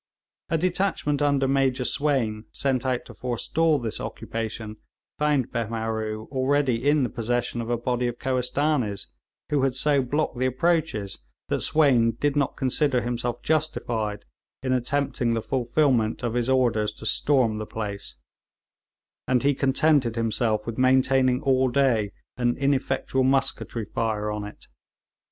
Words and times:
A 0.49 0.57
detachment 0.57 1.21
under 1.21 1.47
Major 1.47 1.85
Swayne, 1.85 2.45
sent 2.51 2.87
out 2.87 3.05
to 3.05 3.13
forestall 3.13 3.77
this 3.77 4.01
occupation, 4.01 4.77
found 5.19 5.51
Behmaroo 5.51 6.27
already 6.31 6.89
in 6.89 7.03
the 7.03 7.09
possession 7.09 7.61
of 7.61 7.69
a 7.69 7.77
body 7.77 8.07
of 8.07 8.17
Kohistanees, 8.17 9.09
who 9.51 9.61
had 9.61 9.75
so 9.75 10.01
blocked 10.01 10.39
the 10.39 10.47
approaches 10.47 11.19
that 11.49 11.61
Swayne 11.61 12.13
did 12.13 12.35
not 12.35 12.55
consider 12.57 13.01
himself 13.01 13.43
justified 13.43 14.25
in 14.63 14.73
attempting 14.73 15.35
the 15.35 15.39
fulfilment 15.43 16.23
of 16.23 16.33
his 16.33 16.49
orders 16.49 16.91
to 16.93 17.05
storm 17.05 17.59
the 17.59 17.67
place; 17.67 18.15
and 19.27 19.43
he 19.43 19.53
contented 19.53 20.15
himself 20.15 20.65
with 20.65 20.79
maintaining 20.79 21.43
all 21.43 21.69
day 21.69 22.11
an 22.37 22.57
ineffectual 22.57 23.21
musketry 23.23 23.85
fire 23.85 24.31
on 24.31 24.45
it. 24.45 24.65